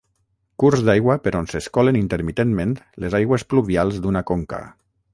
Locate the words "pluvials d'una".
3.53-4.29